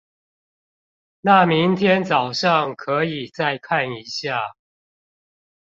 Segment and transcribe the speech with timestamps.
[1.19, 4.33] 那明天早上可以再看一下